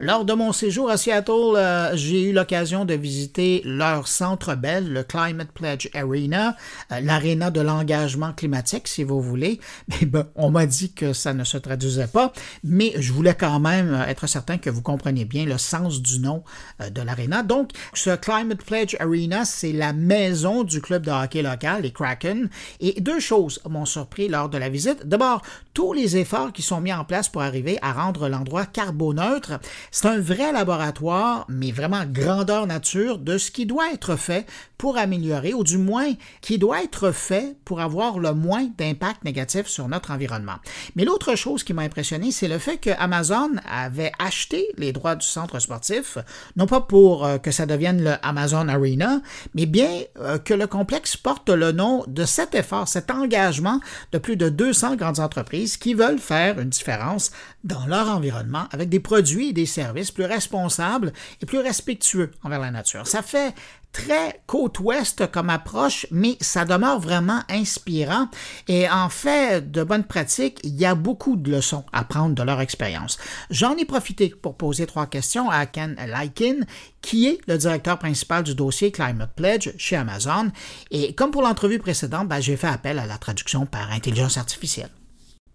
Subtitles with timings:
[0.00, 4.92] Lors de mon séjour à Seattle, euh, j'ai eu l'occasion de visiter leur centre belle,
[4.92, 6.54] le Climate Pledge Arena,
[6.92, 9.58] euh, de l'engagement climatique, si vous voulez.
[9.88, 12.32] Mais bon, on m'a dit que ça ne se traduisait pas,
[12.62, 16.44] mais je voulais quand même être certain que vous compreniez bien le sens du nom
[16.80, 17.42] euh, de l'aréna.
[17.42, 22.48] Donc, ce Climate Pledge Arena, c'est la maison du club de hockey local, les Kraken.
[22.78, 25.08] Et deux choses m'ont surpris lors de la visite.
[25.08, 25.42] D'abord,
[25.74, 29.58] tous les efforts qui sont mis en place pour arriver à rendre l'endroit carboneutre
[29.90, 34.96] c'est un vrai laboratoire, mais vraiment grandeur nature, de ce qui doit être fait pour
[34.96, 39.88] améliorer, ou du moins qui doit être fait pour avoir le moins d'impact négatif sur
[39.88, 40.56] notre environnement.
[40.94, 45.16] Mais l'autre chose qui m'a impressionné, c'est le fait que Amazon avait acheté les droits
[45.16, 46.18] du centre sportif,
[46.56, 49.20] non pas pour euh, que ça devienne le Amazon Arena,
[49.54, 53.80] mais bien euh, que le complexe porte le nom de cet effort, cet engagement
[54.12, 57.32] de plus de 200 grandes entreprises qui veulent faire une différence
[57.68, 62.60] dans leur environnement avec des produits et des services plus responsables et plus respectueux envers
[62.60, 63.06] la nature.
[63.06, 63.54] Ça fait
[63.92, 68.28] très côte ouest comme approche, mais ça demeure vraiment inspirant.
[68.68, 72.42] Et en fait, de bonnes pratiques, il y a beaucoup de leçons à prendre de
[72.42, 73.18] leur expérience.
[73.50, 76.60] J'en ai profité pour poser trois questions à Ken Lykin,
[77.02, 80.50] qui est le directeur principal du dossier Climate Pledge chez Amazon.
[80.90, 84.90] Et comme pour l'entrevue précédente, ben, j'ai fait appel à la traduction par intelligence artificielle.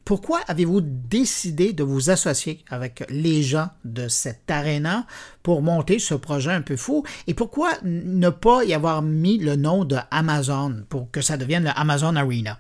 [0.06, 5.08] Pourquoi avez-vous décidé de vous associer avec les gens de cette arena
[5.44, 7.06] pour monter ce projet un peu fou?
[7.28, 11.64] Et pourquoi ne pas y avoir mis le nom de Amazon pour que ça devienne
[11.64, 12.60] le Amazon Arena?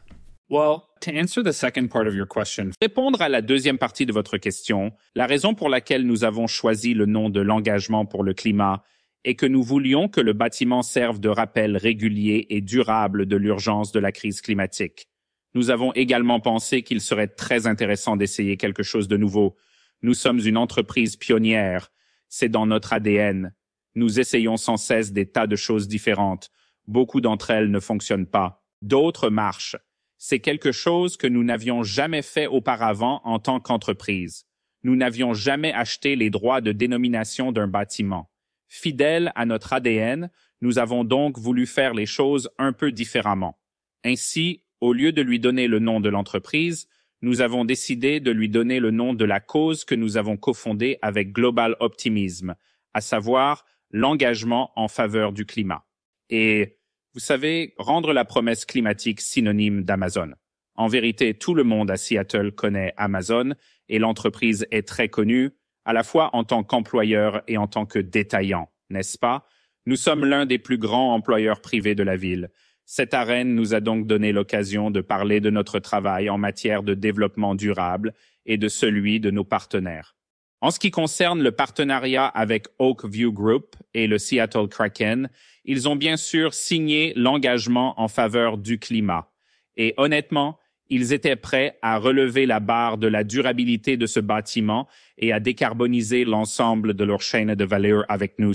[0.50, 4.14] Well, to answer the second part of your question, répondre à la deuxième partie de
[4.14, 8.34] votre question, la raison pour laquelle nous avons choisi le nom de l'engagement pour le
[8.34, 8.84] climat
[9.26, 13.92] est que nous voulions que le bâtiment serve de rappel régulier et durable de l'urgence
[13.92, 15.10] de la crise climatique.
[15.54, 19.56] Nous avons également pensé qu'il serait très intéressant d'essayer quelque chose de nouveau.
[20.02, 21.92] Nous sommes une entreprise pionnière.
[22.28, 23.54] C'est dans notre ADN.
[23.96, 26.50] Nous essayons sans cesse des tas de choses différentes.
[26.88, 28.66] Beaucoup d'entre elles ne fonctionnent pas.
[28.81, 29.78] D'autres marchent.
[30.18, 34.46] C'est quelque chose que nous n'avions jamais fait auparavant en tant qu'entreprise.
[34.84, 38.30] Nous n'avions jamais acheté les droits de dénomination d'un bâtiment.
[38.68, 40.31] Fidèles à notre ADN,
[40.62, 43.59] nous avons donc voulu faire les choses un peu différemment.
[44.03, 46.90] Ainsi, au lieu de lui donner le nom de l'entreprise,
[47.22, 51.00] nous avons décidé de lui donner le nom de la cause que nous avons cofondée
[51.02, 52.54] avec Global Optimism,
[52.94, 55.86] à savoir l'engagement en faveur du climat.
[56.30, 56.80] Et
[57.14, 60.34] vous savez, rendre la promesse climatique synonyme d'Amazon.
[60.76, 63.54] En vérité, tout le monde à Seattle connaît Amazon
[63.88, 65.52] et l'entreprise est très connue,
[65.86, 69.48] à la fois en tant qu'employeur et en tant que détaillant, n'est-ce pas?
[69.86, 72.52] Nous sommes l'un des plus grands employeurs privés de la ville
[72.86, 76.94] cette arène nous a donc donné l'occasion de parler de notre travail en matière de
[76.94, 78.14] développement durable
[78.46, 80.16] et de celui de nos partenaires.
[80.62, 85.30] En ce qui concerne le partenariat avec Oakview Group et le Seattle Kraken,
[85.66, 89.30] ils ont bien sûr signé l'engagement en faveur du climat.
[89.76, 90.58] Et honnêtement,
[90.90, 95.40] ils étaient prêts à relever la barre de la durabilité de ce bâtiment et à
[95.40, 98.54] décarboniser l'ensemble de leur chaîne de valeur avec nous.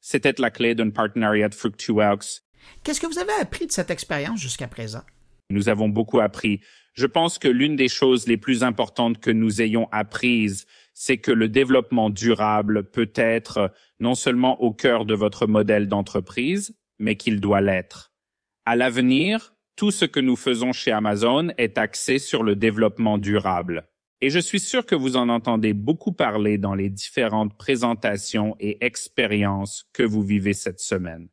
[0.00, 2.00] C'était la clé d'un partenariat fructueux
[2.84, 5.02] Qu'est-ce que vous avez appris de cette expérience jusqu'à présent?
[5.50, 6.60] Nous avons beaucoup appris.
[6.94, 11.30] Je pense que l'une des choses les plus importantes que nous ayons apprises, c'est que
[11.30, 17.40] le développement durable peut être non seulement au cœur de votre modèle d'entreprise, mais qu'il
[17.40, 18.12] doit l'être.
[18.64, 23.88] À l'avenir, tout ce que nous faisons chez Amazon est axé sur le développement durable.
[24.20, 28.84] Et je suis sûr que vous en entendez beaucoup parler dans les différentes présentations et
[28.84, 31.28] expériences que vous vivez cette semaine.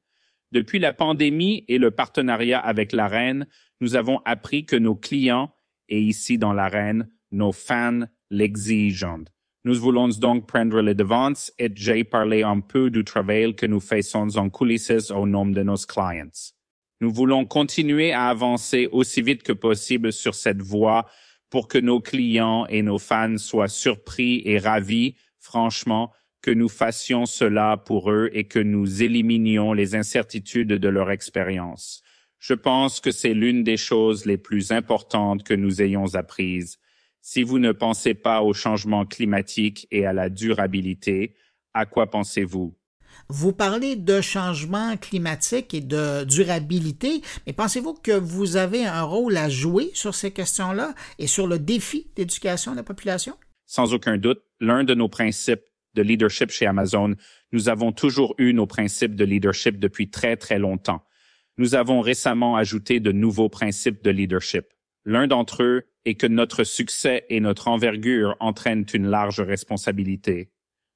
[0.51, 3.47] Depuis la pandémie et le partenariat avec la Reine,
[3.81, 5.51] nous avons appris que nos clients,
[5.87, 9.23] et ici dans la Reine, nos fans l'exigent.
[9.65, 13.79] Nous voulons donc prendre les devants et j'ai parlé un peu du travail que nous
[13.79, 16.53] faisons en coulisses au nom de nos clients.
[17.01, 21.05] Nous voulons continuer à avancer aussi vite que possible sur cette voie
[21.49, 26.11] pour que nos clients et nos fans soient surpris et ravis, franchement,
[26.41, 32.01] que nous fassions cela pour eux et que nous éliminions les incertitudes de leur expérience.
[32.37, 36.77] Je pense que c'est l'une des choses les plus importantes que nous ayons apprises.
[37.21, 41.35] Si vous ne pensez pas au changement climatique et à la durabilité,
[41.73, 42.75] à quoi pensez-vous?
[43.27, 49.35] Vous parlez de changement climatique et de durabilité, mais pensez-vous que vous avez un rôle
[49.35, 53.35] à jouer sur ces questions-là et sur le défi d'éducation de la population?
[53.65, 55.61] Sans aucun doute, l'un de nos principes
[55.99, 57.15] de leadership chez Amazon,
[57.51, 61.03] nous avons toujours eu nos principes de leadership depuis très, très longtemps.
[61.57, 64.67] Nous avons récemment ajouté de nouveaux principes de leadership.
[65.03, 70.51] L'un d'entre eux est que notre succès et notre envergure entraînent une large responsabilité.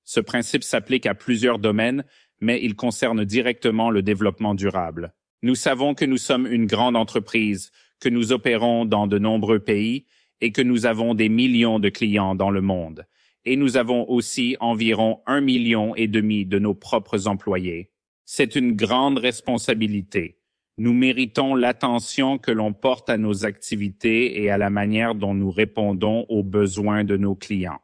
[0.06, 2.06] Ce principe s'applique à plusieurs domaines,
[2.40, 5.14] mais il concerne directement le développement durable.
[5.42, 10.06] Nous savons que nous sommes une grande entreprise, que nous opérons dans de nombreux pays
[10.40, 13.06] et que nous avons des millions de clients dans le monde.
[13.46, 17.92] Et nous avons aussi environ un million et demi de nos propres employés.
[18.26, 20.40] C'est une grande responsabilité.
[20.78, 25.52] Nous méritons l'attention que l'on porte à nos activités et à la manière dont nous
[25.52, 27.82] répondons aux besoins de nos clients.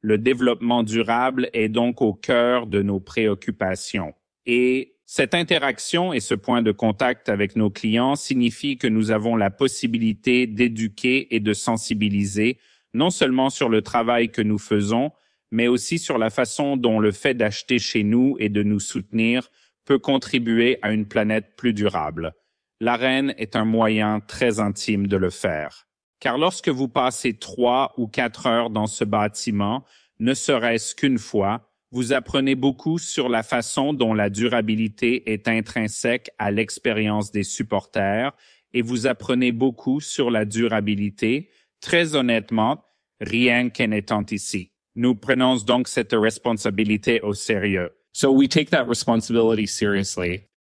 [0.00, 4.14] Le développement durable est donc au cœur de nos préoccupations.
[4.46, 9.36] Et cette interaction et ce point de contact avec nos clients signifie que nous avons
[9.36, 12.58] la possibilité d'éduquer et de sensibiliser
[12.94, 15.12] non seulement sur le travail que nous faisons,
[15.50, 19.50] mais aussi sur la façon dont le fait d'acheter chez nous et de nous soutenir
[19.84, 22.34] peut contribuer à une planète plus durable.
[22.80, 25.86] L'arène est un moyen très intime de le faire.
[26.20, 29.84] Car lorsque vous passez trois ou quatre heures dans ce bâtiment,
[30.18, 36.30] ne serait-ce qu'une fois, vous apprenez beaucoup sur la façon dont la durabilité est intrinsèque
[36.38, 38.32] à l'expérience des supporters
[38.72, 41.50] et vous apprenez beaucoup sur la durabilité.
[41.80, 42.84] Très honnêtement,
[43.20, 44.72] rien qu'en étant ici.
[44.94, 47.90] Nous prenons donc cette responsabilité au sérieux.
[48.12, 50.49] So we take that responsibility seriously.